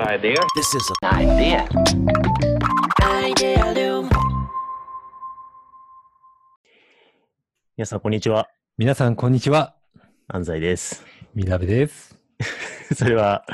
[0.00, 0.34] Idea.
[0.56, 1.68] This is an idea.
[3.00, 4.08] Idealum.
[7.76, 8.48] 皆さん、こんにちは。
[8.76, 9.76] 皆さん、こんにちは。
[10.26, 11.06] 安西です。
[11.36, 12.18] みなべです。
[12.96, 13.44] それは、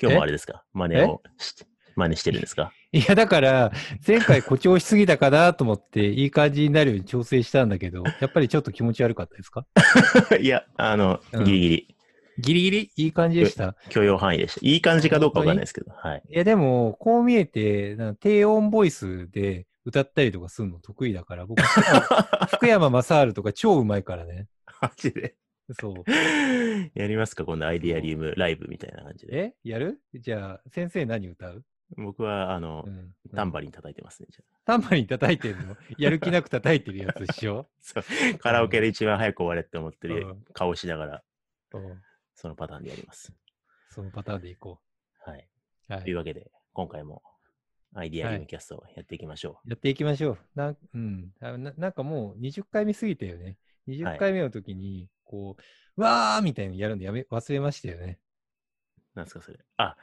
[0.00, 0.62] 今日もえあれですか？
[0.74, 1.54] 真似をし、
[1.96, 2.70] 真似してるんですか？
[2.92, 3.72] いや、だから、
[4.06, 9.64] 前回誇張しすぎたかなと思って、いい感じになるように調整したんだけど、やっぱりちょっと気持ち悪かったですか？
[10.38, 11.94] いや、あの、うんギリギリ、
[12.38, 12.90] ギリギリ？
[12.96, 13.74] いい感じでした？
[13.90, 14.60] 許容範囲でした。
[14.66, 16.22] いい感じかどうかわかんないですけど、はい。
[16.28, 21.60] いや、でも、こう見えて、なんか低音ボイスで歌ったりとかするの得意だから、僕、
[22.50, 24.46] 福山雅治とか超うまいからね。
[24.80, 25.34] マジで？
[25.80, 25.94] そう。
[26.94, 27.44] やりますか？
[27.44, 29.36] 今度アイディアリウムライブみたいな感じで。
[29.38, 29.54] え？
[29.68, 30.00] やる？
[30.14, 31.64] じゃあ、先生何歌う、
[31.96, 34.28] 僕は、あのう、ん、タンバリン叩いてますね。
[34.30, 35.76] じゃあタンバリン叩いてるの？
[35.98, 37.66] やる気なく叩いてるやつでしょ？
[37.80, 38.04] そう。
[38.38, 41.22] カラオケで一番早く終われって思ってるうん顔しながら、
[41.74, 42.02] うん
[42.40, 43.32] そのパターンでやります。
[43.90, 44.78] そのパターンでいこ
[45.26, 45.48] はい。
[45.90, 45.92] う。
[45.92, 47.20] はいというわけで、今回も
[47.96, 50.38] アイディアリウムキャストをやっていきましょやっていきましょう。
[50.54, 53.56] なん,、うん、あななんかもう20回目過ぎたよね。
[53.88, 55.56] 20回目の時に、こ
[55.96, 58.20] う、わーみたいにやるのやめ忘れましたよね。
[59.14, 59.16] う。
[59.16, 59.58] なんですか、それ。
[59.76, 59.96] あ、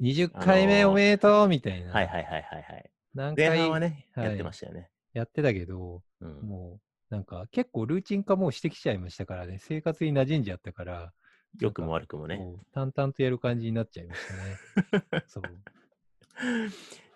[0.00, 1.92] 20回目おめでとうみたいな。
[1.92, 2.90] はいはいはいはいはい。
[3.14, 4.90] 何回前半はね、はいやってましたよね。
[5.12, 6.40] やってたけど、うん。
[6.40, 9.58] もうなんか結構ルーチン化もうしてきちゃいましたからね。
[9.60, 11.12] 生活に馴染んじゃったから、
[11.60, 12.40] 良くも悪くもね。
[12.72, 15.22] 淡々とやる感じになっちゃいましたね。
[15.26, 15.44] そう。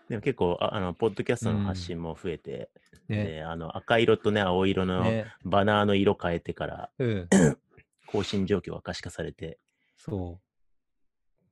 [0.09, 2.71] でも結構あ、あの、ポッドキャストの発信も増えて、
[3.09, 3.25] ね。
[3.25, 5.27] で、あの、赤色とね、青色のね。
[5.45, 7.29] バナーの色変えてから、うん。
[8.07, 9.59] 更新状況が可視化されて、
[9.97, 10.41] そ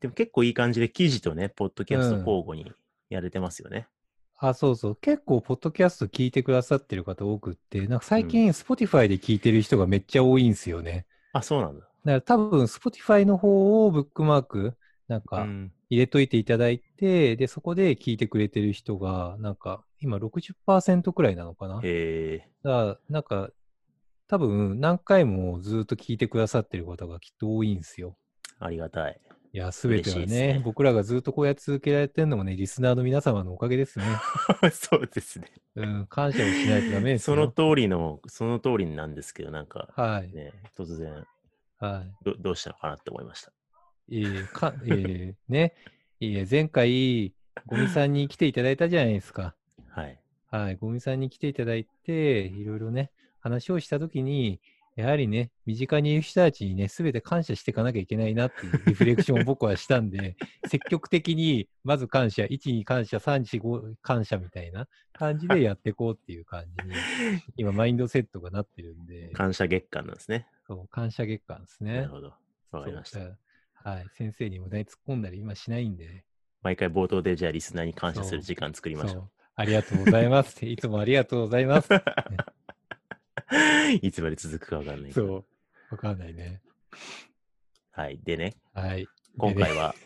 [0.00, 2.72] でも結構いい感じで記事とね、ポッドキャストうん交互に
[3.08, 3.86] やれてますよね。
[4.42, 4.46] う。
[4.46, 4.96] あ、そうそう。
[4.96, 11.06] 結構、ポッドキャスト聞いてくださってる方多くって、なんか最近、Spotify で聞いてる人がめっちゃ多いんですよね。
[11.32, 11.89] あ、そうなんだ。
[12.04, 14.76] だから多分、Spotify の方をブックマーク、
[15.08, 15.72] なんうかん。
[15.90, 21.74] 入れといていただいて、で、そこで聞いてくれてる人が、なんか、今60%くらいなのかな？
[21.76, 22.48] だかへえ。
[22.62, 23.50] ら、なんか、
[24.28, 28.16] 多分、何回もずっと聞いてくださってる方がきっと多いんですよ。
[28.60, 29.20] ありがたい。
[29.52, 34.04] いや、すべてはねね僕らがずっとこうやって続けられてるのもね、リスナーの皆様のおかげですね。
[34.72, 35.50] そうですね。
[35.75, 37.46] うん、感謝をしないとダメですそよ。
[37.46, 40.32] の通りの、その通りなんですけど、なんか、はい。
[40.32, 41.26] ね、突然
[41.80, 42.24] はい。
[42.24, 43.52] ど、どうしたのかなって思いました。
[44.12, 45.74] ええか、ええね。
[46.20, 47.34] いえ、前回、
[47.66, 49.54] ゴミさんに来ていただいたじゃないですか。
[49.88, 50.20] はい。
[50.50, 50.76] はい。
[50.76, 54.60] ゴミさんに来ていただいて、いろいろね、話をしたときに、
[54.96, 60.36] やはりね、身近にいる人たちにね、すべて感謝していかなきゃいけないなっていう リフレクションを僕はしたんで、
[60.66, 66.94] 積極的に、まず感謝、1に感謝、3、4、5感謝みたいな感じでやっていこうっていう感じに、
[67.56, 70.46] 今、マインドセットがなってるんで、 感謝月間なんですね。
[70.70, 72.08] そう感謝月間ですねなる。
[72.10, 72.32] ほど。
[72.70, 73.19] わかりました。
[73.19, 74.06] はい。
[74.16, 76.25] 先生に無駄に突っ込んだり今しないんでね。
[76.62, 79.31] 毎回冒頭でじゃあリスナーに感謝する時間作りましょそう。
[79.56, 80.64] ありがとうございます。
[80.64, 81.92] いつもありがとうございます。
[81.92, 81.98] う。
[84.00, 85.36] いつまで続くかわかんないけそど。
[85.38, 85.44] う。
[85.91, 86.60] わかんないね。
[87.91, 88.20] はい。
[88.22, 89.08] でね、はい。
[89.38, 89.97] 今回は、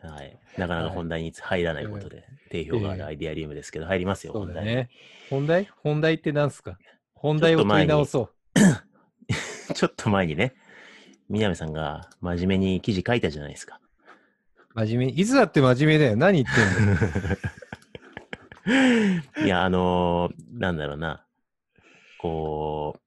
[0.00, 0.38] はい。
[0.56, 4.90] なかなか本題に入らないことで、定評があるアイディアリウムですけど、入りますよ、本題ね。
[5.28, 5.68] 本題？
[5.82, 6.78] 本題って何すか？
[7.14, 8.34] 本題を問い直そう。
[9.74, 10.54] ちょっと前にね、
[11.28, 13.80] 南さんが真面目に記事書いたじゃないですか。
[14.74, 15.12] 真面目に。
[15.20, 16.16] いつだって真面目だよ。
[16.16, 16.86] 何言ってん
[19.40, 19.44] の？
[19.44, 21.24] いや、あのーなんだろうな。
[22.18, 22.98] こ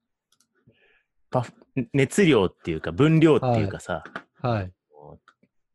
[0.68, 0.72] う、
[1.30, 1.54] パフ
[1.94, 4.04] 熱量っていうか、分量っていうかさ、
[4.42, 4.72] はい。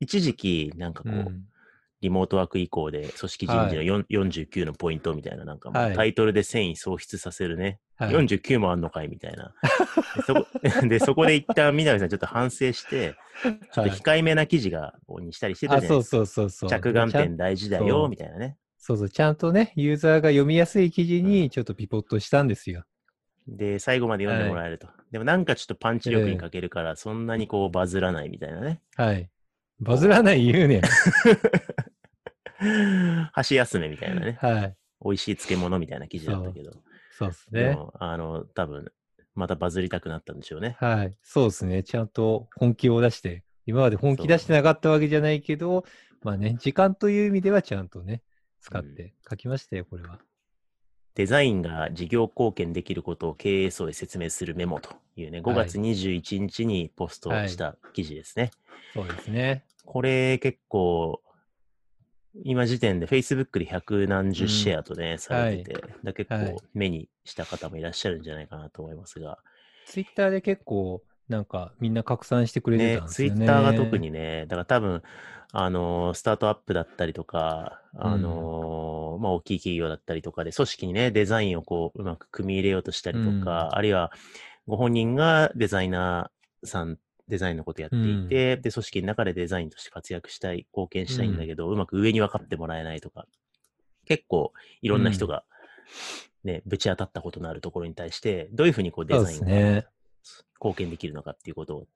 [0.00, 1.48] 一時期、なんかこう、うん。
[2.00, 9.54] リモートワーク以降で組織人事の4 49のポイントみたいな、なんかもうはいタイトルで繊維喪失させるね、はい、49もあんのかいみたいな。
[10.88, 16.16] で そこで一旦南さんちょっと反省して、ちょっとはい控えめな記事が、にしたりしてたあ、じゃないですか。
[16.16, 16.80] そうそうそうそう。
[16.80, 18.56] 着眼点大事だそよ、うみたいなね。
[18.78, 19.10] そうそう。
[19.10, 22.84] ちゃんとね、ユーザーが読みやすい記事にちょっとピポットしたんですよ。
[23.48, 24.88] で、最後まで読んでもらえると。
[25.10, 28.80] でもなんかちょっとパンチ力に欠けるから、そんなにこうバズらないみたいなね。
[28.96, 29.28] はい。
[29.80, 30.82] バズらない言うねん。
[33.32, 34.38] 箸休めみたいなね。
[34.42, 34.76] はい。
[35.04, 36.72] 美味しい漬物みたいな記事だったけど。
[37.10, 37.76] そうですね。
[37.98, 38.92] あの、多分、
[39.34, 40.76] またバズりたくなったんでしょうね。
[40.80, 41.16] はい。
[41.22, 41.82] そうですね。
[41.82, 45.84] ちゃんと本気を出して、今まで本気出してなかったわけじゃないけど、
[46.22, 48.22] まあね、時間という意味ではちゃんとね、
[48.60, 50.18] 使って書きましたよ、これは。
[51.14, 58.50] デザインが事業貢献できることを経営層へ説明するメモというね、5月21日にポストした記事ですね。
[58.92, 59.64] そうですね。
[59.84, 61.22] これ結構、
[62.44, 66.54] 今時点で Facebook で百何十シェアとね、されてて、だ結はい。
[66.54, 69.38] 構目にした方もいらっしゃるんじゃないかなと思いますが、
[69.84, 73.46] ツイッターで結構、なんかみんな拡散してくれてねたん、ですよね。
[73.46, 75.02] Twitter が特にね、だから多分、
[75.52, 84.12] あの、スタートアップだったりとか、あの、まあ、大きい企業だったりとかで、組織にね、デザインをこう、うまく組み入れようとしたりとか、あるいは、
[84.66, 86.98] ご本人がデザイナーさん、
[87.28, 93.26] デザインのことやっていて、で、組織の中でデザインとして活躍したい、貢献したいんだけど、うまく上に分かってもらえないとか、
[94.04, 94.52] 結構、
[94.82, 95.44] いろんな人が、
[96.44, 99.84] ね、ぶち当たったことのあるところに対して、どういうふうにこうデザインが
[100.60, 101.86] 貢献できるのかっていうことを、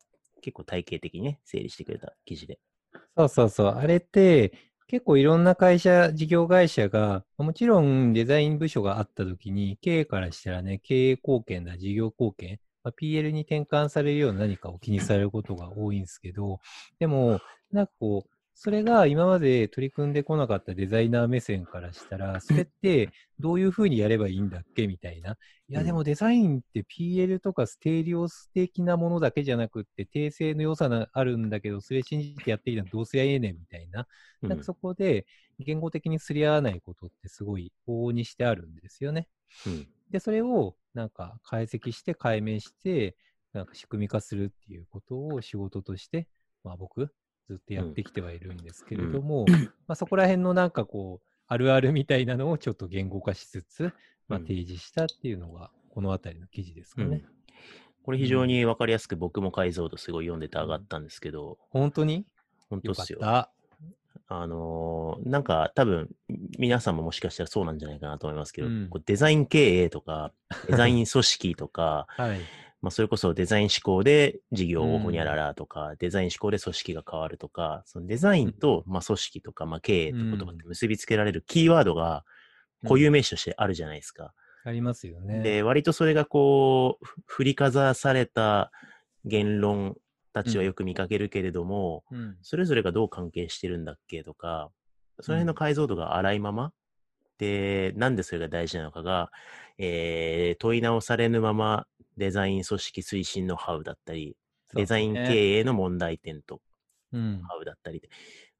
[0.43, 2.59] 結構体系的にね、整理してくれた記事で。
[3.17, 3.67] そうそうそう。
[3.69, 4.53] あれって、
[4.89, 16.61] 結構いろんな会社、事業会社が、もちろんデザイン部署があったときに、経営からしたらね、経営貢献だ、事業貢献、まあ、PL に転換されるような何かを気にされることが多いんですけど、
[16.99, 17.41] でも、
[17.73, 18.31] なんかこう、
[18.63, 25.39] それが今まで取り組んでこなかったデザイナー目線からしたら、それってどういうふうにやればいいんだっけみたいな。
[25.69, 34.07] いや、でもデザインって PL とかステレオス的なものだけじゃなくって、訂正の良さがあるんだけど、それ信じてやってきたらどうすりゃええねんみたいな。
[34.43, 35.27] なんかそこで
[35.59, 39.29] 言語的にすり合わないことってすごい往々にしてあるんですよね。
[39.67, 43.17] うん、で、それをなんか解析して解明して、
[43.53, 46.29] なんか仕組み化するっていうことを仕事として、
[46.63, 47.13] まあ僕、
[47.49, 53.93] ずっとやってきてはいるんですけれども、うん、まあ、そこら辺のなんかこう、あるあるみたいなのをちょっと言語化しつつ、
[54.29, 57.17] まあ、提示したっていうのが、このあたりの記事ですかね。
[57.17, 57.25] うん、
[58.05, 61.59] これ非常に分かりやすく僕も解像度すごい読んでて上がったんですけど。
[61.71, 62.25] 本当に？
[62.69, 63.19] 本当っすよ。
[64.33, 66.09] あのー、なんか多分
[66.57, 70.33] 皆さんももしかしたらそうなんじゃないかなと思いますけど、うん、デザイン経営とか、
[70.71, 72.41] デザイン組織とか、はい、
[72.81, 82.25] まあ、それこそデザイン思考で事業をほにゃららとか、うん、デザイン思考で組織が変わるとか、そのデザインと、まあ、組織とか、まあ、経営ってことが結びつけられるキーワードが
[82.85, 84.33] 固有名詞としてあるじゃないですか。
[84.65, 85.41] うん、ありますよね。
[85.41, 88.71] で、割とそれがこう、振りかざされた
[89.25, 89.97] 言論
[90.33, 94.71] たちはよく見かけるけれども、うん、それぞれがどう関係してるんだっけとか、
[95.21, 96.73] その辺の解像度が荒いまま、
[97.39, 99.31] で、なんでそれが大事なのかが、
[99.79, 101.87] えー、問い直されぬまま
[102.17, 104.37] デザイン組織推進のハウだったり、
[104.75, 106.61] デザイン経営の問題点と
[107.13, 107.19] ハ
[107.61, 108.09] ウだったり、うん、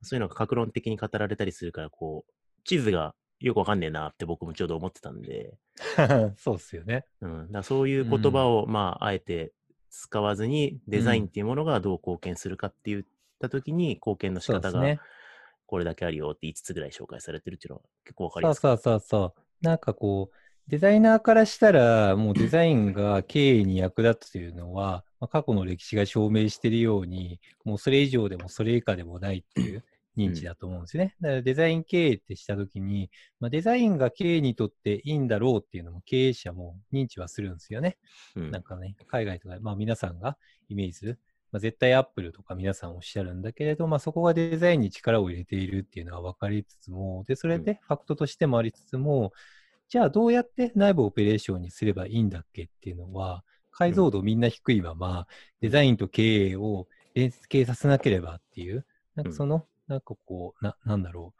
[0.03, 2.33] そういうのが格論的に語られたりするから、こう、
[2.65, 5.59] 地図がよくわかんねえなって僕もちょうど思ってたんで。
[6.37, 7.07] そうっすよね。
[7.21, 7.53] うん。
[7.53, 9.53] だそういう言葉を、うん、まあ、あえて
[9.91, 13.03] 使わずに、デザインっていうものがどう貢献するかって言っ
[13.41, 14.97] たときに、貢献の仕方が、
[15.67, 18.61] これだけあるよって5つぐらい紹介されてるっていうのは結構わかります。
[18.61, 19.43] そうそうそうそう。
[19.65, 20.37] なんかこう、
[20.71, 29.85] デザイナーからしたら、もうデザインが経営に役立つというのは、まあ、過去の歴史が証明しているように、もうそれ以上でもそれ以下でもないっていう
[30.17, 31.15] 認知だと思うんですね。
[31.21, 37.97] だからデザイン経営ってしたときに、まあ、デザインが経営にとっていいんだろうっていうのも経営者も認知はするんですよね。
[38.37, 40.37] うん、なんかね、海外とか、まあ皆さんが
[40.69, 41.19] イメージする。
[41.53, 49.33] まあ、絶対アップルとか皆さんおっしゃるんだけれど、まあ、そこがデザインに力を入れているっていうのは分かりつつも、で、それでファクトとしてもありつつも、
[49.89, 53.43] じゃあどうやって内部オペレーションにすればいいんだっけっていうのは、
[53.73, 55.27] 解像度みんな低いまま、
[55.61, 58.87] デザインと経営を連携させなければっていう、
[59.17, 61.35] なんかその、なんかこう、な、なんだろ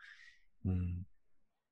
[0.65, 1.07] う、うん、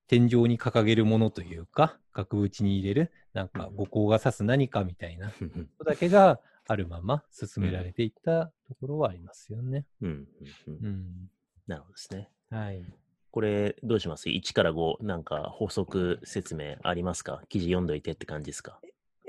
[0.06, 5.34] 天井に掲げるものというか、額縁に入れる、なんか五光が指す何かみたいなこ
[5.80, 9.86] とだけがあるまま進められていったところはありますよね。
[10.00, 10.28] うん。
[10.68, 11.30] うん、
[11.66, 12.30] なるほどですね。
[12.50, 12.84] はい。
[13.30, 17.42] これ、どうします ?1 から5、なんか法則説明ありますか？
[17.48, 18.80] 記事読んどいてって感じですか？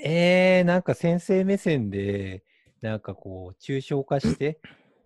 [0.01, 2.43] えー、なんか先生目線で、
[2.81, 4.59] なんかこう、抽象化して、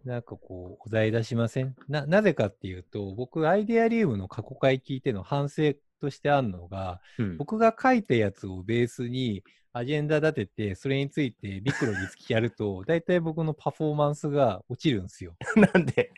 [0.06, 1.76] なんかこう、お題出しません？
[1.88, 9.44] な、なぜかっていうと、僕、アイデアリウムの過去回聞いての反省としてあるのが、うん、僕が書いたやつをベースに、
[9.76, 15.36] アジェンダ立てて、それについてビクロに突きやると、大体僕のパフォーマンスが落ちるんですよ。
[15.74, 16.12] なんで？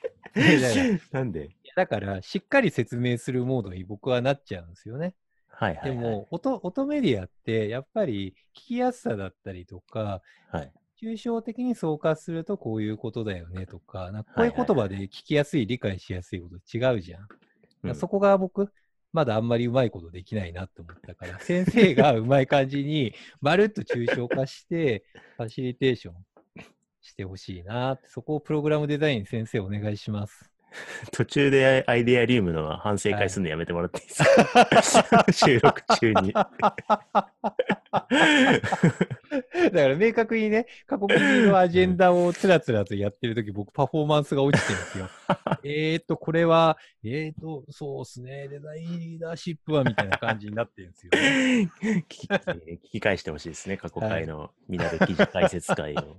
[1.11, 1.49] なんで？
[1.75, 5.13] だから、しっかり説明するモードに僕はなっちゃうんですよね。
[5.47, 17.27] はいはい、はい、でも音、音メディアって、やっぱり聞きやすさだったりとか、はい、抽象的に総括するとこういうことだよねとか、かこういう言葉で聞きやすい、理解しやすいこと違うじゃん。
[17.83, 18.71] うん、そこが僕、
[19.11, 25.03] まだあんまりうまいことできないなと思ったから、 先生がうまい感じに、まるっと抽象化して、
[25.37, 26.15] ファシリテーション
[27.01, 30.54] してほしいなって、そこをプログラムデザイン先生お願いします。
[31.11, 36.33] 途中でアイデアリウムの反省会するのやめてもらっていいですか、はい、収録中に。
[36.33, 36.45] だ
[39.71, 45.09] から明確にね、過去形のアジェンダをつらつらとやってるとき、僕パフォーマンスが落ちてるんですよ。
[45.63, 52.99] えっと、これは、えっ、ー、と、そうっすね、デザインリーダーシップはみたいな感じになってるんですよ、ね聞き。
[52.99, 56.17] 返してほしいですね、過去回のみんなで記事解説会を。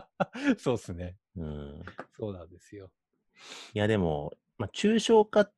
[0.58, 1.16] そうっすね。
[1.36, 1.82] うん。
[2.18, 2.90] そうなんですよ。
[3.74, 5.52] いや、でも、まあ、抽象化っ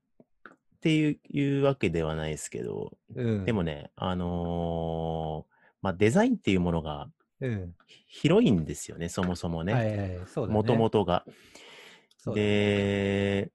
[0.81, 3.45] ていういうわけではないですけど、うん。
[3.45, 7.09] でもね、あのーまあ、デザインっていうものが
[7.41, 7.75] うん。
[8.09, 10.19] 広いんですよね、そもそもね。
[10.37, 11.25] もともとが。
[11.27, 13.53] ねで、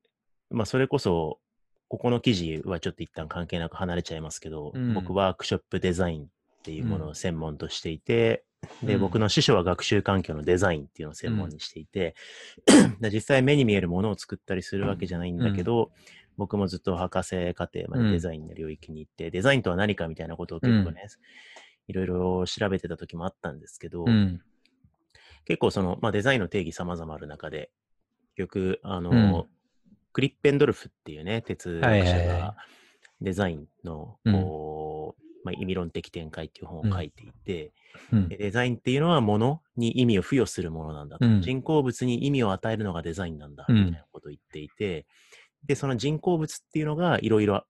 [0.50, 1.40] まあ、それこそ、
[1.90, 6.28] ここの記事はちょっと一旦関係なく離れちゃいますけど、うん僕ワークショップデザインっ
[6.64, 8.46] ていうものを専門としていて、
[8.84, 9.02] で、うん。
[9.02, 12.16] 僕の師匠は学習環境のデザインっていうのを専門にしていて、
[13.00, 15.92] で実際目に見えるものを作ったりするわけじゃないんだけど、
[16.38, 21.08] 僕もずっと博士課程までデザインの領域に行って、デザインとは何かみたいなことを結構ね、
[21.88, 24.42] いろいろ調べてた時もあったんですけど、うん。
[25.46, 27.72] 結構その、まあ、デザインの定義様々ある中で、
[28.36, 29.46] よく、あの、うん。
[30.12, 32.56] クリッペンドルフっていうね、哲学者が
[33.22, 34.34] デザインの、うん。
[34.34, 37.72] こう、まあ、意味論的展開っていう本を書いていて、
[38.12, 38.30] うん。
[38.30, 41.42] でデザインっていうのは物に意味を付与するものなんだと、うん。
[41.42, 43.76] 人工物に意味を与えるのがデザインなんだ、うん。
[43.76, 45.06] みたいなことを言っていて、
[45.66, 47.66] で、その人工物っていうのがいろいろ、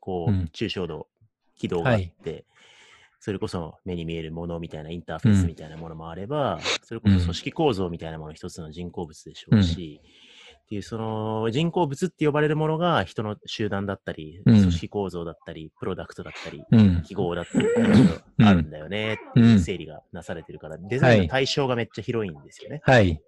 [0.00, 0.50] こう、うん。
[0.52, 1.08] 抽象度、
[1.56, 2.46] 軌道があって、
[3.20, 10.00] それこそ目に見えるものみたいなインターフェースみたいなものもあれば、それこそ組織構造みたいなもの一つの人工物でしょうし、
[10.70, 17.02] っていうその人工物って呼ばれるものが人の集団だったり、うん組織構造だったり、プロダクトだったり、うん。
[17.02, 22.82] 記号だったりっていうのがあるんだよねっていう整理がなされてるから、デザインの対象がめっちゃ広いんですよね。
[22.84, 23.20] はい。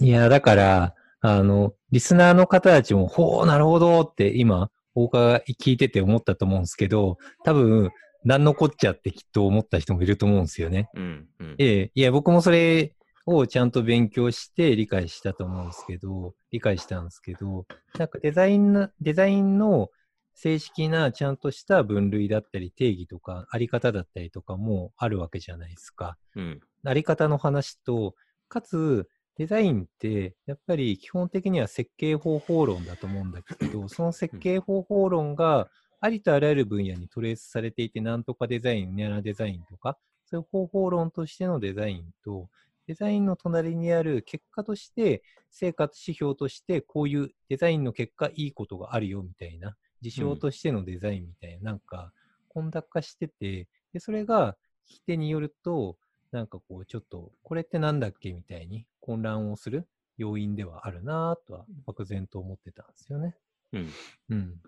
[0.00, 7.90] いや、だから、あの、リスナーの方たちも、ほう、なるほどって今、大川聞いてて思ったと思うんですけど、多分、
[8.24, 10.88] 何のこっちゃってきっと思った人もいると思うんですよね。
[10.94, 11.54] うん、うん。
[11.58, 12.96] ええ、いや、僕もそれ
[13.30, 17.66] をちゃんと勉強して理解したと思うんですけど、理解したんですけど、
[17.98, 19.90] なんかデザインの、デザインの
[20.34, 26.16] 正式なちゃんとした分類だったり定義とか、あり方だったりとかもあるわけじゃないですか。
[26.36, 28.14] うん、あり方の話と、
[28.48, 29.06] かつ、
[29.36, 35.68] デザインって、やっぱり基本的には設計方法論だと思うんだけど、その設計方法論が
[36.00, 42.48] ありとあらゆる分野にトレースされていて、なんとかデザイン、ニャラデザインとか、そういう方法論としてのデザインと、
[42.88, 52.14] デザインの隣にある結果として、生活指標として、こういうデザインの結果、いいことがあるよみたいな、事象としてのデザインみたいな、なんか、
[52.48, 54.56] 混濁化してて、で、それが、
[54.88, 55.98] 聞き手によると、
[56.32, 63.36] なんかこう、ちょっと、これってなんだっけみたいに混乱をする要因ではあるなぁとは、漠然と思ってたんですよね。
[63.74, 63.92] うん。
[64.30, 64.62] うん。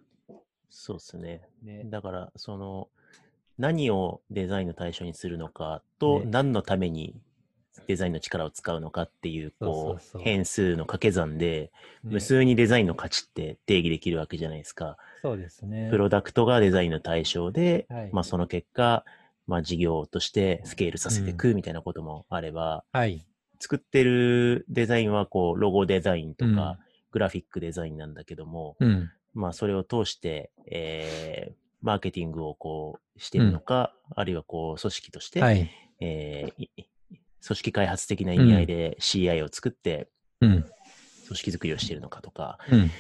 [0.69, 1.41] そうですね。
[1.63, 1.85] ね。
[1.87, 2.91] だから、その、
[3.57, 7.15] 何をデザインの対象にするのかと、ね何のために
[7.87, 11.71] デザインの力を使うのかっていう、こう、変数の掛け算で、
[12.05, 14.97] ね無数にデザインの価値って定義できるわけじゃないですか。
[15.23, 15.89] そうですね。
[15.91, 19.05] プロダクトがデザインの対象で、はいまあその結果、
[19.47, 23.27] まあ事業としてスケールさせていくみたいなこともあれば、はい。
[23.59, 26.79] 作ってるデザインはこう、ロゴデザインとか、うん
[27.13, 29.11] グラフィックデザインなんだけども、うん。
[29.35, 35.71] まあそれを通して、えー、マーケティングをこうしてるのか、あるいはこう組織として、はい。
[36.01, 36.87] えーい
[37.47, 40.09] 組織開発的な意味合いで CI を作って
[40.41, 40.65] うん。
[41.31, 42.91] 組織づくりをしているのかとか、うん。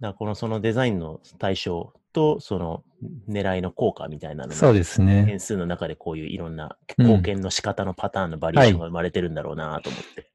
[0.00, 2.82] だこのそのデザインの対象とその
[3.28, 5.24] 狙いの効果みたいなのそうもですね。
[5.26, 10.30] 変数の中でこういういろんなうん貢献の仕方のパターンのバリエーションが生まれてるんだろうなと思って。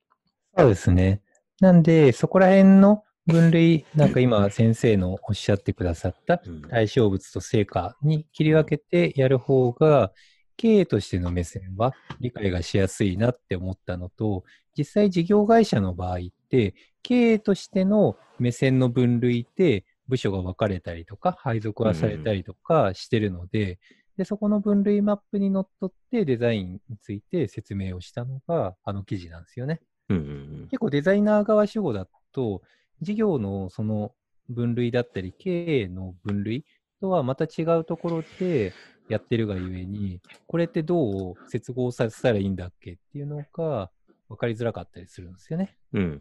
[0.57, 1.21] そうですね。
[1.61, 10.11] なんで、そこら辺の分類、なんか今先生のおっしゃってくださったうん対象物と成果に切り分けてやる方が、
[10.59, 14.43] 経営としての目線は理解がしやすいなって思ったのと、
[14.77, 23.79] 実際事業会社の場合って、経営としての目線の分類で部署が分かれたりとか、配属はされたりとかしてるので、
[24.17, 29.79] で、そこの分類マップにのっとってデザインについて説明をしたのがあの記事なんですよね。
[30.09, 32.63] うんうん結構デザイナー側主語だと、
[33.01, 34.11] 事業のその
[34.49, 36.65] 分類だったり、経営の分類
[36.99, 38.73] とはまた違うところで
[39.09, 43.91] やってるがゆえに、これってどう接合させたらいいんだっけっていうのが
[44.29, 45.75] 分かりづらかったりするんですよね。
[45.93, 46.01] うん。
[46.01, 46.19] うん。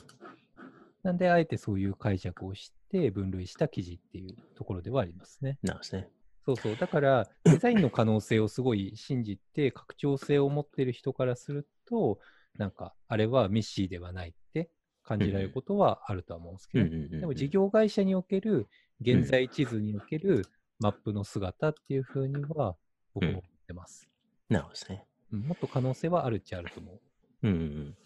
[1.02, 5.59] なんで、あえてそういう解釈をして分類した記事っていうところではありますね。
[5.62, 6.09] なんですね。
[6.45, 6.76] そうそう。
[6.76, 12.18] だから、デザインの可能性をすごい信じて、拡張性を持ってる人からすると、
[12.57, 14.71] なんか、あれはミッシーではないって
[15.04, 16.88] 感じられることはあるとは思うんですけど、
[17.21, 18.68] でも事業会社における
[19.00, 20.49] 現在地図における
[20.80, 22.76] マップの姿っていうふうには
[23.14, 24.08] 僕も思ってます、
[24.49, 25.04] なるほどですね。
[25.32, 27.00] うんもっと可能性はあるっちゃあると思う。
[27.42, 27.97] うんうんうん。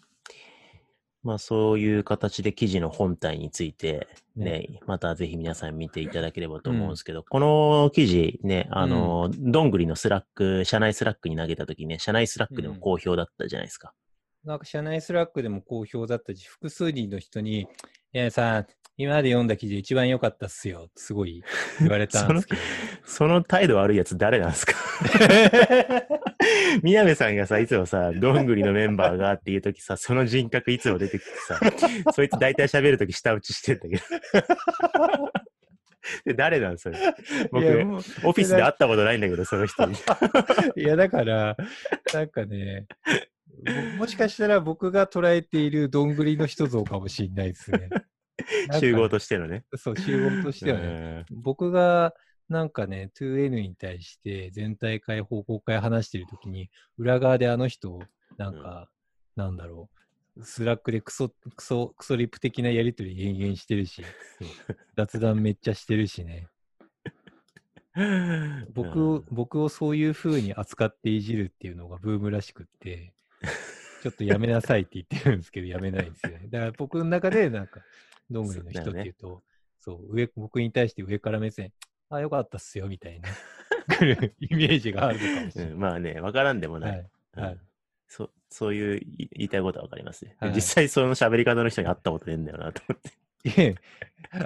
[1.23, 13.93] まあそういう形で記事の本体についてね、またぜひ皆さん見ていただければと思うんですけど、この記事ね、あの、どんぐりのスラック、社内スラックに投げたときね、社内スラックでも好評だったじゃないですか。
[14.43, 17.67] なんか社内スラックでも好評だったし、複数人の人に、
[18.11, 20.87] やさん、今まで読んだ記事一番良かったっすよ。
[20.95, 21.43] すごい
[21.79, 22.61] 言われたんですけど。
[23.05, 24.73] その態度悪いやつ誰なんですか？
[26.83, 31.59] 宮部さんがさ、いつもさ、どんぐりのメンバーがっていうときさ、その人格いつも出てきてさ、
[32.13, 34.01] そいつ大体喋るとき舌打ちしてんだけど。
[36.25, 36.97] で誰なんそれ？
[37.51, 39.95] 僕、オフィスで会ったことないんだけど、その人に。
[40.75, 41.55] いや、だから、
[42.13, 42.85] なんかね、
[43.95, 47.89] ももしかしたら僕が捉えているどんぐりの一像かもしれないですね。
[48.79, 49.65] 集合としてのね。
[49.75, 51.25] そう、集合としてはね。
[51.31, 52.13] 僕が
[52.49, 57.99] なんかね、2N に対して全体会、報告会話してるときに、裏側であの人、
[58.37, 58.89] なんか、
[59.35, 59.89] なんだろ
[60.37, 64.03] う、スラックでクソ、クソ、クソリップ的なやりとり延々してるし、
[64.97, 66.47] 雑談めっちゃしてるしね。
[67.95, 73.13] うん僕を、僕をそういう風に扱っていじるっていうのがブームらしくって、
[74.01, 76.47] ちょっとやめなさいって言ってるんですけど、やめないんですよね。
[76.49, 77.81] だから僕の中で、なんか、
[78.29, 79.43] どんぐりの人っていうと、
[79.79, 81.71] そう、上、僕に対して上から目線、
[82.09, 83.29] あ、よかったっすよ、みたいな、
[83.95, 85.73] 来るイメージがあるのかもしれない。
[85.73, 86.91] うんまあね、わからんでもない。
[86.91, 87.09] はい。
[87.35, 87.59] はいうん
[88.13, 90.35] そそういうい言いたいことはわかりますね。
[90.39, 93.49] はい実際その喋り方の人に会ったことねえんだよなと思って。
[93.49, 93.75] いえ、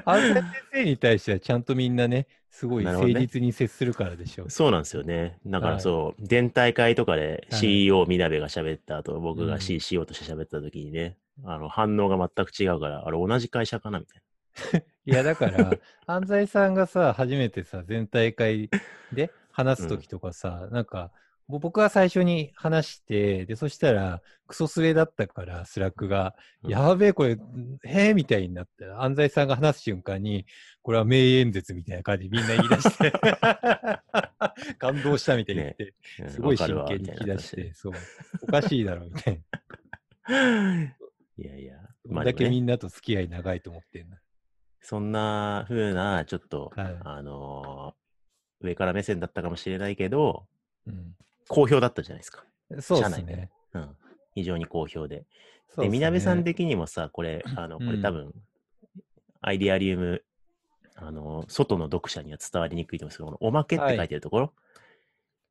[0.05, 4.49] 安西先生に対してはちゃんとみんなね、すごい誠実に接するからでしょ。
[4.49, 5.37] そうなんですよね。
[5.45, 14.21] だかはいらそう、電体会とかではい CEO みなべが喋った後、僕がうん CCO として喋った時にね、あの反応が全く違うから、あれ同じ会社かなみたい
[15.05, 15.71] いや、だから、
[16.05, 18.69] 安西さんがさ、初めてさ、全体会
[19.13, 21.11] で話すときとかさ、なんか、
[21.47, 26.71] ぼ僕は最初に話して、で、そしたら、クソスレだったから、スラックが、うん。
[26.71, 27.37] やべえ、これ、
[27.85, 30.45] へえ、みたいになって、安西さんが話す瞬間に、
[30.81, 33.13] これは名演説みたいな感じでみんな言い出して、
[34.77, 36.25] 感動したみたいに言って、な。
[36.25, 37.93] うんすごい真剣に聞き出して、そう、
[38.41, 39.41] おかしいだろ、みたい
[40.25, 41.06] 話
[41.37, 41.81] いやいや、な。
[42.09, 44.17] まあねだけみんなと付き合い長いと思ってんだ。
[44.81, 48.07] そんな風な、ちょっと、はいあのー
[48.59, 50.47] 上から目線だったかもしれないけど、
[50.87, 51.15] うん。
[51.47, 52.43] 好評だったじゃないですか。
[52.81, 53.51] そうで社内ですね。
[53.73, 53.95] うん。
[54.33, 55.25] 非常に好評で。
[55.77, 58.33] で、ねみなべさん的にもさ、これ、あの、こうんれ多分、
[59.41, 60.23] アイデアリウム、
[60.95, 64.53] あの、外の読者には伝わりにくいと思うんですけど、おまけって書いてるところ、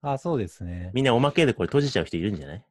[0.02, 0.90] あ、そうですね。
[0.92, 2.64] みんなおまけでこれ閉じちゃう人いるんじゃない？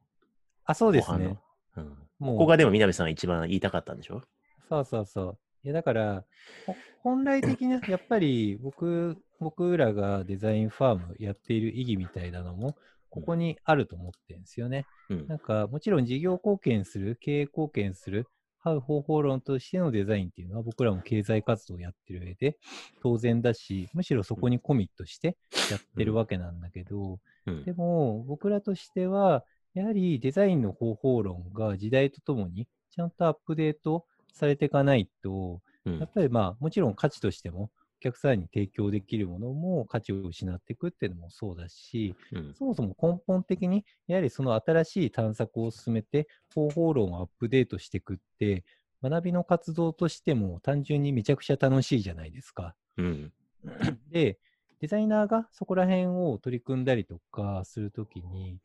[0.66, 1.38] あ、そうですね。
[1.76, 2.05] うん。
[2.18, 4.22] もうここがでもみなべさんが一番言いたかったんでしょ？
[4.68, 5.38] そうそうそう。
[5.64, 6.24] いや、だから、
[6.66, 12.76] ほ本来的な、 やっぱり僕、僕らがデザインファームやっている意義みたいなのも、
[13.10, 14.86] ここにあると思ってるんですよね。
[15.08, 15.26] うん。
[15.26, 18.26] なんか、もちろん事業貢献する、経営貢献する、
[18.60, 22.58] は方法論としてのデザインっていうのは僕らも経済活動をやってる上で
[23.00, 25.36] 当然だし、むしろそこにコミットして
[25.70, 27.64] やってるわけなんだけど、うん。
[27.64, 29.44] でも僕らとしては、
[29.76, 48.64] やはりデザインの方法論が時代とともにちゃんとアップデートされていかないと、うんやっぱりまあもちろん価値としてもお客さんに提供できるものも価値を失っていくっていうのもそうだし、うんそもそも根本的にやはりその新しい探索を進めて方法論をアップデートしていくって
[49.02, 52.74] 学びの活動としても単純にめちゃくちゃ楽しいじゃないですか。
[52.96, 53.32] うん。
[54.10, 54.38] で、
[54.80, 58.58] デザイナーがそこら辺を取り組んだりとかするときに、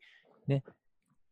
[0.46, 0.64] ね、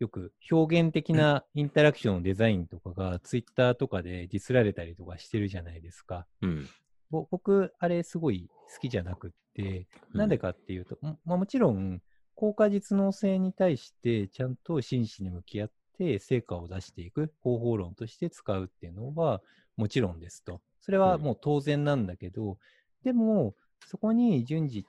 [0.00, 6.26] よく表現的なインタラクションのデザインとかがツイッターとかでディスられたりとかしてるじゃないですか。
[6.40, 6.68] うん。
[7.10, 12.00] ぼ僕、あれすごい好きじゃなくって、なんでかっていうと、もまあ、もちろん、
[12.34, 19.42] 効果実能性に対してちゃんと真摯に向き合って成果を出していく方法論として使うっていうのは
[19.76, 20.62] もちろんですと。
[20.80, 22.56] それはもう当然なんだけど、
[23.04, 23.54] でも、
[23.86, 24.86] そこに順次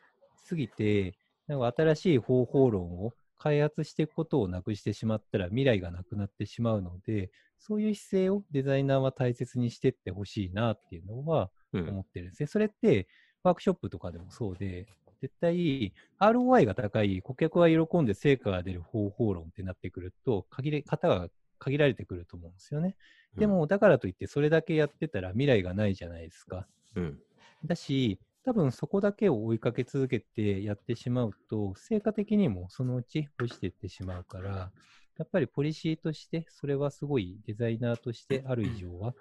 [0.48, 11.90] 過ぎて、なんか新しい方法論を開発していくことをなくしてしまったら未来がなくなってしまうので、そういう姿勢をデザイナーは大切にしていってほしいなっていうのはうん。
[11.90, 12.48] 思ってるんですね。
[12.48, 13.08] それって
[13.42, 14.86] ワークショップとかでもそうで、
[15.22, 22.96] 絶対 ROI が高い、顧客は喜んで成果が出る方法論ってなってくると、限り方が限られてくると思うんですよね。
[23.38, 26.68] でも、だからといってそれだけやってたら未来がないじゃないですか。
[26.96, 27.20] うん。
[27.66, 34.72] だし、多分そこだけを追いかけ続けてやってしまうと、成果的にもそのうち落ちていってしまうから、
[35.18, 39.14] やっぱりポリシーとして、それはすごいデザイナーとしてある以上は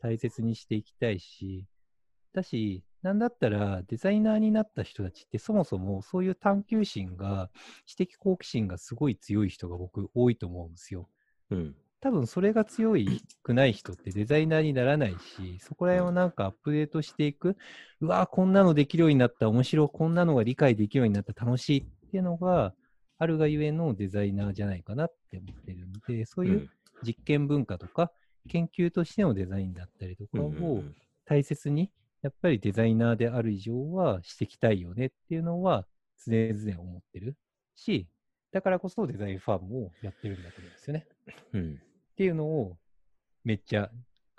[0.00, 1.66] 大切にしていきたいし、
[2.32, 7.50] だし、なんだったらデザイナーになった人たちってそもそもそういう探求心が、
[7.84, 11.08] 知的好奇心がすごい強い人が僕多いと思うんですよ。
[11.50, 11.76] うん。
[12.02, 17.56] 多分それが強いくない人ってデザイナーにならないし、そこら辺をなんかアップデートしていく、
[18.00, 22.74] うわーこんなのできるようになった、面白い、こんなのが理解できるようになった、楽しいっていうのが
[23.18, 26.68] あるがゆえのデザイナーじゃないかなって思ってるんで、そういう
[27.06, 28.10] 実験文化とか、
[28.48, 30.94] 研究としてのデザインだったりとかをん。
[31.24, 35.86] 大切に、やっぱりデザイナーである以上はしていきたいよねっていうのは
[36.26, 37.36] 常々思ってる
[37.76, 38.08] し、
[38.50, 41.06] だからこそデザインファームをやってるんだと思うんですよね。
[41.52, 41.80] うん。
[42.12, 42.76] っていうのを
[43.42, 43.90] めっちゃ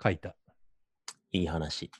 [0.02, 0.36] 書いた。
[1.32, 1.90] いい話。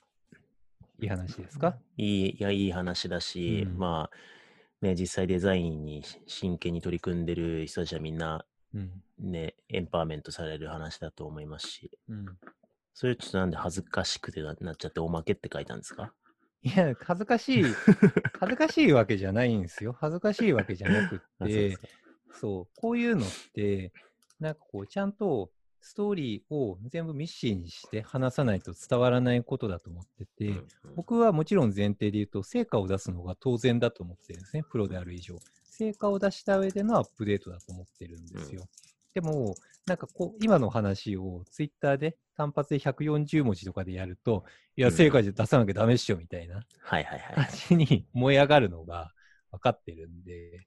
[1.00, 1.76] いい話ですか？
[1.96, 9.02] いい、いや、いい話だし、うんまあ、ね、実際デザインに真剣に取り組んでる人たちはみんな、うん。
[9.18, 12.26] ね、エンパワーメントされる話だと思いますし、うん。
[12.92, 16.12] それちょっとなんで恥ずかしくてななっちゃっておまけって書いたんですか？
[16.62, 17.64] いや、恥ずかしい、
[18.38, 19.96] 恥ずかしいわけじゃないんですよ。
[20.00, 21.76] 恥ずかしいわけじゃなくって
[22.40, 23.92] そう、こういうのって、
[24.40, 25.50] なんかこう、ちゃんと
[25.84, 30.66] ストーリーを全部ミッシーにして話さないと伝わらないことだと思ってて、うんうん
[30.96, 35.36] 僕はもちろん前提で言うと、成果を出すのが当然だと思ってるんですね、プロである以上。
[35.64, 38.64] 成果を出した上でのアップデートだと思ってるんですよ。
[39.12, 44.44] でも、なんかこう、今の話をツイッターで単発で140文字とかでやると、
[44.76, 46.64] いや、うん成果じゃ出さなきゃダメっしょ、みたいな。
[46.88, 47.04] 感
[47.68, 49.12] じに燃え上がるのが
[49.50, 50.66] 分かってるんで、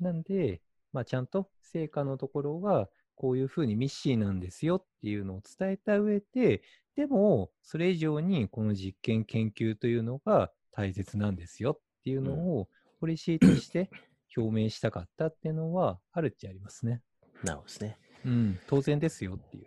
[0.00, 0.60] なんで、
[0.92, 6.62] まあ、ちゃんと成果のところは、こういうふうにミッシーなんですよっていうのを伝えた上で、
[6.96, 12.68] でも、それ以上にこの実験研究というのが大切なんですよっていうのを、
[13.00, 13.90] ポリシーとして
[14.36, 17.00] 表明したかったっていうのはあるっちゃありますね。
[17.42, 17.98] なるほどですね。
[18.24, 19.66] うん、当然ですよっていう。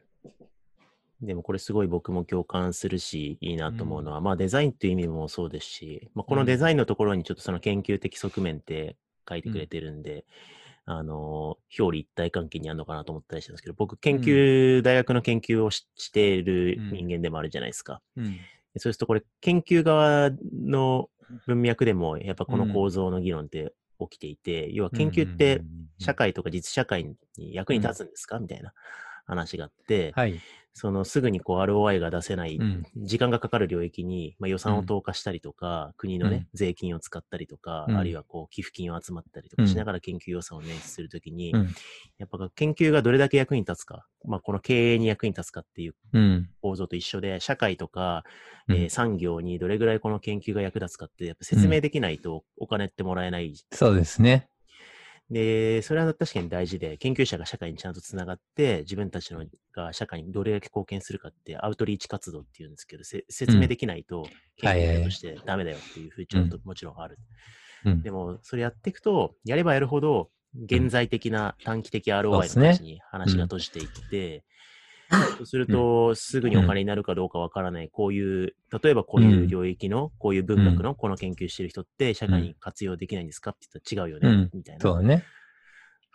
[1.21, 10.25] でもこれすごい僕も共感するし、いいなと思うのは、まあデザインっていう意味もそうですし、まあ、このデザインのところにちょっとその研究的側面って書いてくれてるんで、
[10.85, 18.01] あの、表裏一体関係にあるのかなと思ったりしたんですけど、僕研究、大学の研究をししている人間でもあるじゃないですか。
[18.15, 18.25] うん。
[18.25, 21.09] そうするとこれ研究側の
[21.47, 25.63] 文脈でもやっぱこの構造の議論って起きていて、要は研究って
[25.97, 28.37] 社会とか実社会に役に立つんですか？
[28.39, 28.73] みたいな
[29.25, 30.39] 話があって、はい。
[30.77, 41.69] そのすぐにこう ROI が出せない、うん時間がかかる領域に、まあ、予算を投下したりとか、国のね、うん税金を使ったりとか、うんあるいはこう寄付金を集まったりとかうんしながら研究予算を捻出するときに、うん
[42.17, 46.49] やっぱ研究がどれだけ役に立つか、まあ、この経営に役に立つかっていううん。
[46.61, 48.23] 構造と一緒で、社会とか、
[48.67, 53.53] うんえー産業にどれぐらいこの研究が役立つかって、やっぱ説明できないとお金ってもらえない。
[53.71, 54.49] そうですね。
[55.29, 67.19] で、それは確かに大事で、研究者が社会にちゃんとつながって、自分たちのが社会にどれだけ貢献するかって、アウトリーチ活動っていうんですけど、せ説明できないと、研究者としてダメだよっていう風潮ともちろんある。
[67.85, 68.01] うん。
[68.03, 74.45] でも、それやっていくと、やればやるほど、現在的な短期的 ROI の話に話が閉じていって、
[75.37, 84.49] そうすると、すぐにお金になるかどうかわからない、こういう、例えばこういう領域の、こういう文学のこの研究してる人って、社会に活用できないんですかって言ったら違うよね、うん。
[84.53, 84.81] みたいな。
[84.81, 85.23] そうだね。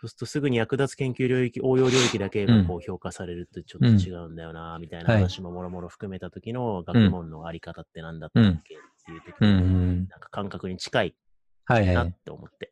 [0.01, 9.49] そうするとすぐに役立つ研究領域、応用領域だけがこう評価されるとちょっと違うんだよな、みたいなはい話ももろもろ含めた時の学問のあり方って何だったっけっていう時うん。
[9.49, 10.07] うのん。
[10.07, 11.15] なんか感覚に近い
[11.65, 12.03] はいは。
[12.05, 12.71] ないって思って。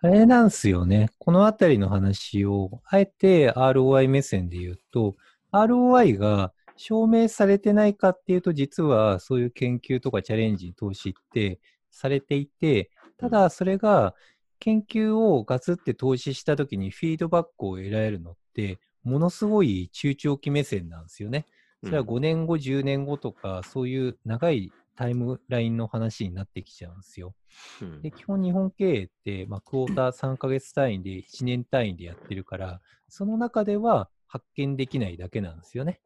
[0.00, 1.10] あれなんすよね。
[1.18, 5.16] このあたりの話を、あえて ROI 目線で言うと、
[5.52, 11.58] ROI が証明されてないかっていうと、実はそういう研究とかチャレンジに投資って
[11.90, 14.14] されていて、ただそれが
[14.60, 21.44] 研究をガツって投資したときにフィードバックを得られるのって、ものすごい中長期目線なんですよね。
[21.84, 27.32] それは5年後、10年後とか、そういう長いタイムラインの話になってきちゃうんですよ。
[27.80, 36.00] うんで、基本日本経営って、まあ、クォーター3ヶ月単位で1年単位でやってるから、その中では発見できないだけなんですよね。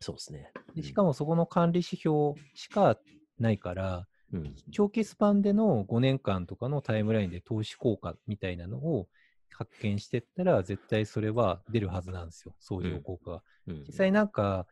[0.00, 0.50] そうですね。
[0.74, 2.96] でしかもそこの管理指標しか
[3.38, 9.08] ないから、うん、長期スパンでの5年間とかのタイムラインで投資効果みたいなのを
[9.50, 13.42] 発見していったら、絶対それは出るはずなんですよ、相乗効果が。
[13.66, 14.66] うん実際なんか、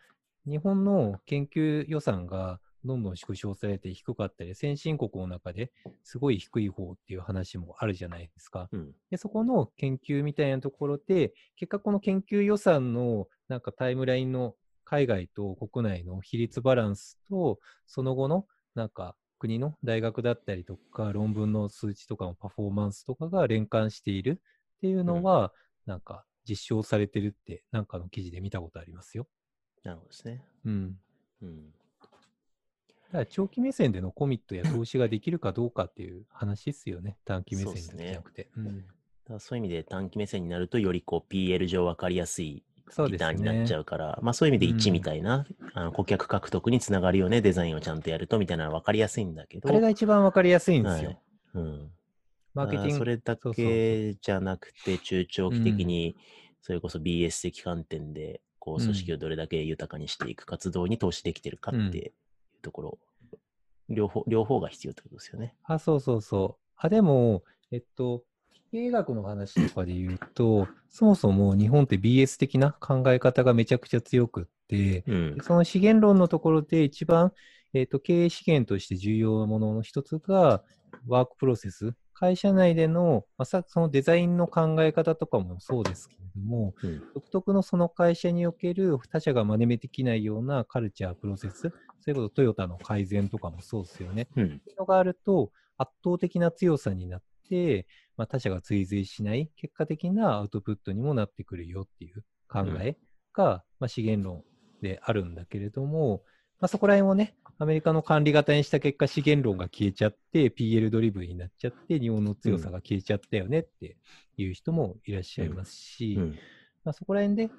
[0.47, 8.69] 日本の研究予算がどんどん縮小されて低かったり、先進国の中ですごい低い方っていう話もあるじゃないですか。
[8.73, 24.41] うんで、そこの研究みたいなところで、結果この研究予算のなんかタイムラインの海外と国内の比率バランスと、その後のなんか国の大学だったりとか、論文の数値とかのパフォーマンスとかが連関している
[24.77, 25.53] っていうのは、
[25.87, 29.27] なんか実証されてるって、なんかの記事で見たことありますよ。
[29.83, 30.43] なるほどですね。
[30.65, 30.99] うん。
[31.43, 31.84] うんだ
[33.15, 37.17] から長期目線でのコミットや投資ができるかどうかっていう話ですよね。
[37.25, 38.49] 短期目線じゃなくて。
[38.57, 38.85] うん
[39.25, 42.63] だからそういう意味で短期目線になると、よりこう PL 上分かりやすい
[43.09, 43.81] リターンになっちゃね。
[43.81, 51.09] うから、まあそういう意味で1うんみたいな、あの顧客獲得につながるよね、デザインをちゃんとやるとみたいなのは分かりやすいんだけど、あれが一番わかりやすいんですよ。
[51.09, 51.19] はい
[51.55, 51.91] うん、
[52.53, 52.99] マーケティング。
[52.99, 56.17] それだそうそうけじゃなくて、中長期的に、
[56.61, 62.13] それこそ BS 的観点で、こう、組織をどれだけ豊かにしていく活動に投資できてるかって
[62.65, 62.99] ところ、
[63.89, 65.55] 両方、両方が必要ってことですよね。
[65.65, 66.65] あ、そうそうそう。
[66.77, 68.25] あ、でも、えっと、
[68.73, 75.43] 経営学の話とかで言うと、そもそも日本って BS 的な考え方がめちゃくちゃ強くって、うんで。
[75.43, 77.33] その資源論のところで一番、
[77.73, 80.65] えっと、経営資源として重要なものの一つが、
[81.07, 81.95] ワークプロセス。
[82.25, 87.03] 会社内での、まあ、さそのデザインの考え方とかもそうですけれども、うん。
[87.15, 94.29] 独特のその会社における他社が真似できないようなカルチャー、プロセス、そういうことトヨタの改善とかもそうですよね。
[94.37, 94.45] うん。
[94.45, 102.97] っていうのがあると、圧倒的な強さになって、まあ、他者が追随しない、結果的なアウトプットにもなってくるよっていう考え
[103.35, 104.45] が、まあ、資源論
[104.81, 106.23] であるんだけれども、
[106.65, 113.99] まあ、そこら辺をね、アメリカの管理型にした結果、資源論が消えちゃって、PL ドリブンになっちゃって、日本の強さが消えちゃったよねって
[114.39, 116.39] いう人もいらっしゃいますし、うん。
[116.83, 117.51] まあ、そこら辺で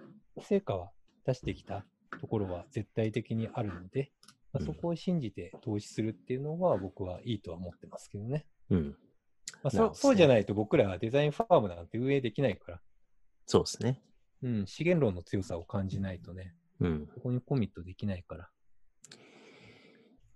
[0.42, 0.90] 成果は
[1.24, 1.86] 出してきた
[2.20, 4.12] ところは絶対的にあるので、
[4.52, 8.48] まあ、うんそこを信じて投資するっていうのは僕はいいとは思ってますけどね。
[8.72, 8.96] うん。
[9.62, 12.82] まあ、そそうじゃないと僕らはデザインファームなんて運営できないから、
[13.46, 14.02] そうですね。
[14.42, 17.06] うん、資源論の強さを感じないとね、うん。
[17.06, 18.50] ここにコミットできないから。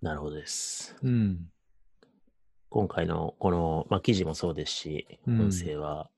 [0.02, 0.96] なるほどです。
[1.02, 1.50] うん。
[2.70, 6.08] 今回のこの、まあ、記事もそうですし、うん音声は、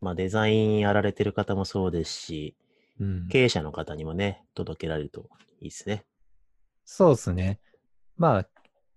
[0.00, 2.56] まあ、デザインやられてる方もそうですし、
[3.00, 5.28] うん、経営者の方にもね、届けられると
[5.60, 6.04] いいですね。
[6.84, 7.60] そうですね。
[8.16, 8.48] まあ、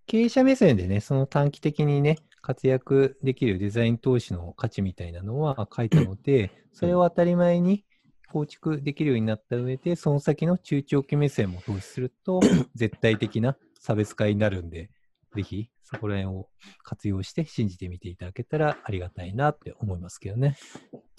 [0.08, 7.86] 経営者目線でね、その短期的にね、活躍できるデザイン投資の価値みたいなのは書いたので、それを当たり前に
[8.34, 12.42] 構築できるようになった上で、その先の中長期目線も投資すると、
[12.76, 14.90] 絶対的な差別化になるんで、
[15.36, 16.48] ぜひそこら辺を
[16.84, 20.56] 活用して信じてみていただけたらありがたいなって思いますけどね。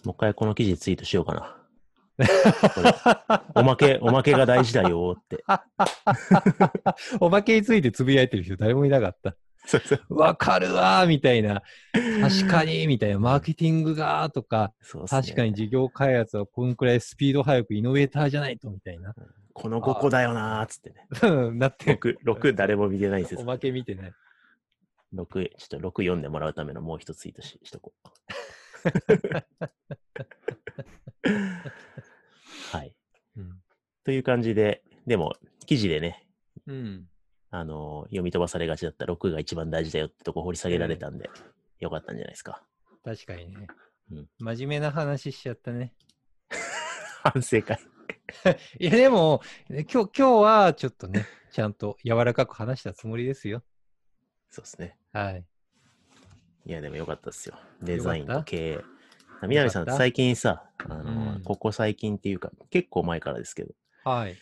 [0.03, 1.61] もう一回この記事ツイートしようかな。
[3.55, 5.45] おまけ、おまけが大事だよって。
[7.21, 9.37] おまけについてつぶやいてる人誰もいなかった。
[10.09, 11.63] わかるわーみたいな。
[11.93, 13.19] 確かにみたいな。
[13.19, 19.15] マーケティングがとか、ね確かに事業開発はこんくらいスピード速くイノベーターじゃないとみたいな。
[19.55, 21.07] この5個だよなーっつってね。
[21.23, 23.41] う んなって、6、6誰も見てないんですよ。
[23.41, 24.13] おまけ見てない。
[25.15, 28.09] 6、ちょっと6読んでもらうためのもう一ツイートししとこう。
[32.73, 32.97] はい。
[33.37, 33.63] うん。
[34.03, 35.37] という感じで、でも、
[35.67, 36.27] 記事でね、
[36.67, 37.09] うん。
[37.51, 41.31] あのー読み飛ばされがちだった6が一番大事だよってとこ掘り下げられたんで、
[41.79, 42.65] よかったんじゃないですか。
[43.05, 43.69] 確かにね。
[44.11, 45.95] うん真面目な話しちゃったね。
[47.23, 47.79] 反省会。
[48.79, 53.63] いや、でも、今日、今日はちょっとね、ちゃんと柔らかく話したつもりですよ。
[54.51, 54.99] そうですね。
[55.13, 55.45] はい。
[56.67, 57.59] いや、でもよかったですよ。
[57.83, 58.85] デザインと経営。
[59.43, 64.37] 南さん、最近さ、あのーうんここ最近っていうか、結構前からですけど、はい。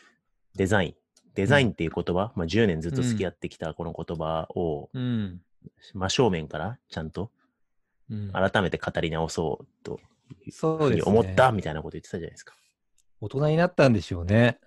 [0.54, 0.94] デザイン。
[1.34, 5.42] デザインっていう言葉、まあ、10年ずっと付き合ってきたこの言葉を、うん。
[5.94, 7.30] 真正面からちゃんと
[8.10, 10.00] うん、改めて語り直そうと
[10.50, 10.96] そうですね。
[10.96, 12.54] に思ったみたいなこと言ってたじゃないですか。
[13.22, 14.58] 大人になったんでしょうね。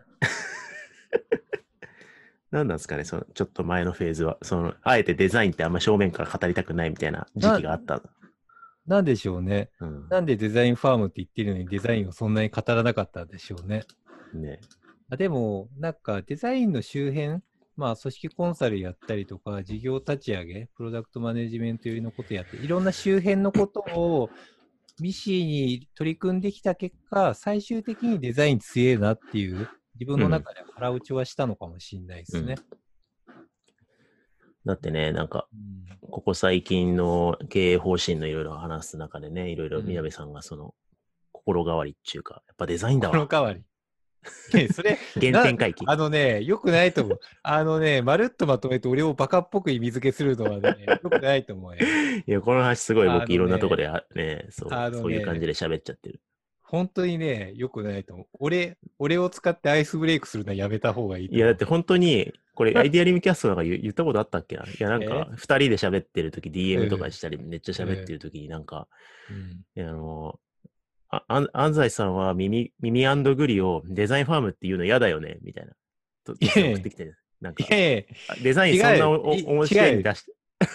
[2.52, 4.38] 何 なんですかね、そのちょっと前のフェーズは。
[4.42, 8.02] その、あえてデザインってあんま正面から語りたくないみたいな時期があった。
[8.88, 9.72] なんでしょうね。
[9.82, 10.08] うん。
[10.08, 13.84] なんでデザインファームって言ってるのにデザインをそんなに語らなかったんでしょうね。
[14.34, 14.62] ね。
[15.10, 17.42] あでも、なんかデザインの周辺、
[17.76, 24.30] まあ組織コンサルやったりとか、事業立ち上げ、プロダクトマネジメント寄りのことやって、いろんな周辺のことを
[25.00, 32.58] ミシーに取り組んできた結果、最終的にデザイン強えなっていう、自分の中で腹落ちはしたのかもしれないですね。
[34.66, 40.74] だってね、なんか、うんここ最近の経営方針のいろいろ話す中でね、いろいろうん宮部さんがその、
[41.34, 43.28] 心変わりっていうか、やっぱデザインだわ。
[43.28, 43.64] 代わり。
[44.54, 45.86] ねそれ、 原点回帰。
[45.88, 47.20] あのね、よくないと思う。
[47.44, 51.80] あのね、まるっとまとめて俺をバカっぽく意味付けするのはね、よくないと思うよ。
[52.26, 56.22] いや、この話すごい僕いろんなとこであね、そうそういう感じで喋っちゃってる。
[56.66, 58.28] 本当にね、よくないと思う。
[58.40, 61.30] 俺、俺を使ってアイスブレイクするのはやめた方がいい。
[61.32, 64.64] いや、だって本当に、これ、アイディアリムキャストなんか言言ったことあったっけな？
[64.64, 68.88] いや、なんか、二人で喋ってる時 DM とかしたり、めっちゃ喋ってる時になんか、
[69.78, 70.40] あの、
[71.10, 75.74] あ安安西さんは耳、耳グリをデザインファームっていうの嫌だよねみたいな。
[76.26, 80.32] といやいや送ってきて、なんかい、やいあデザインそんな面白いに出して。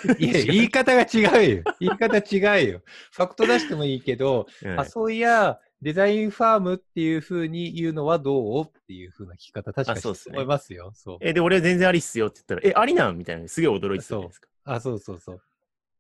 [0.07, 1.65] や、いや言い方が違うよ。
[1.81, 2.83] 言い方違うよ。
[3.13, 8.65] ファクト出してもいいけど、うんあ、そういや、デザインファームっていうふうに言うのはどう？
[8.65, 10.01] っていうふうな聞き方、確かに
[10.35, 10.93] 思いますよ。
[10.95, 11.19] そう。
[11.23, 13.17] え、で、俺全然ありっすよって言ったら、え、ありなん？
[13.17, 14.49] みたいな、すげえ驚いてたじゃないですか。
[14.65, 15.43] あ、そうそうそう。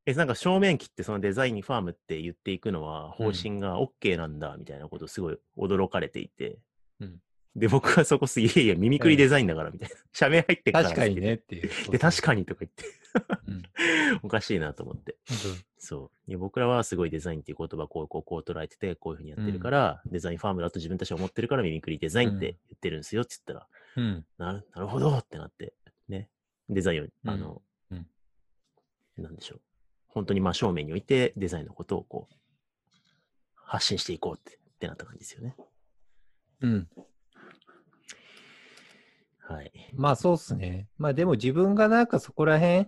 [0.06, 6.58] え、なんか正面切ってそのデザインファームって言っていくのは方針が OK なんだみたいなことをすごい驚かれていて、
[7.00, 7.18] うん
[7.56, 9.96] で、僕はそこす、いやいや、ミミクリデザインだから、みたいな。
[10.12, 11.90] 社名入ってっから確かにねっていう。
[11.90, 12.84] で、確かにとか言って、
[13.48, 13.62] うん
[14.22, 15.16] おかしいなと思って。
[15.78, 16.30] そう。
[16.30, 24.26] いや僕らはすごいデザインっていう言葉こうこうこう捉えてて、こういうふうにやってるから、デザインファームだと自分たちは思ってるからミミクリデザインって言ってるんですよって言ったら、うん。
[24.38, 25.74] なるなるほどってなって、
[26.08, 26.28] ね。
[26.68, 28.06] デザインを、あの、うん
[29.16, 29.60] なんでしょう。
[30.10, 32.34] 本当に真正面に置いてデザインのことをこう、
[33.54, 35.56] 発信していこうってってなった感じですよね。
[36.62, 36.88] うん。
[39.50, 39.72] はい。
[39.94, 40.88] まあそうっすね。
[40.96, 42.86] まあでも自分がなんかそこら辺、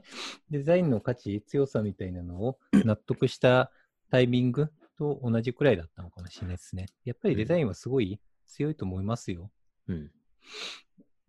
[0.50, 3.72] デザインの価値、強さみたいなのを 納得した
[4.10, 6.86] タイミングと同じくらいだったのかもしれないですね。
[7.04, 9.50] やっぱりデザインはすごい強いと思いますよ。
[9.88, 10.10] うん。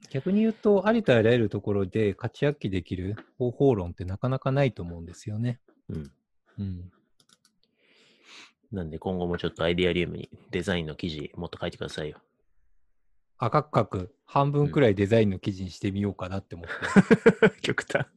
[0.09, 5.59] 逆に言うと、ありとあらゆるところで価値発揮できる方法論ってなかなかないと思うんですよね。
[5.89, 6.11] うん。
[6.59, 6.91] うん。
[8.71, 12.17] なんで今後もちょっとアイデアリウムにデザインの記事もっと書いてくださいよ。
[13.37, 18.07] 赤く書く半分くらいデザインの記事にしてみようかなって思って、 極端。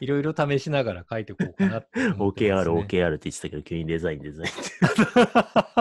[0.00, 2.82] いろいろ試しながら書いていこうかなって思ってます、OKR、ね。
[2.82, 4.60] OKR って言ってたけど、急にデザイン、デザインって。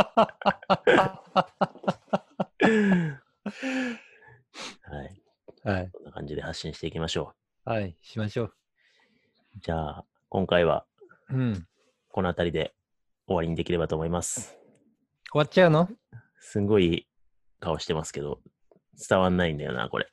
[4.82, 5.22] はい。
[5.64, 5.90] はい。
[5.92, 7.96] こんな感じで発信していきましょはい。
[8.02, 8.46] しましょう。
[8.48, 8.54] う。
[9.62, 10.86] じゃあ、今回は
[11.32, 11.66] うん。
[12.12, 12.76] この辺りで
[13.28, 14.58] 終わりにできればと思います。
[15.32, 15.90] 終わっちゃうの？
[16.40, 17.08] すんごい
[17.60, 18.40] 顔してますけど、
[19.10, 20.08] 伝わんないんだよな、これ。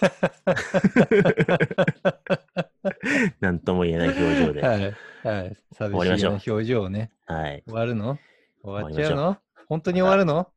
[3.40, 4.62] なんとも言えない表情で。
[4.62, 4.82] はい。
[5.22, 5.56] はい。
[5.76, 7.12] 終わりましょう表情ね。
[7.26, 7.62] はい。
[7.66, 8.18] 終わるの？
[8.62, 9.36] 終わっちゃうの？
[9.68, 10.48] 本当に終わるの？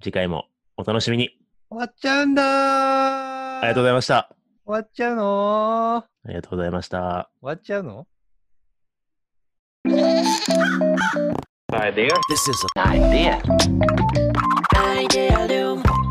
[0.00, 1.36] 次回もお楽しみに。
[1.68, 4.30] 終わっちゃうんだーありがとうございました。
[4.64, 7.30] 終わっちゃうのありがとうございました。
[7.40, 8.06] 終わっちゃうの？
[11.72, 13.42] This is an idea.
[14.76, 16.05] Idea Loom.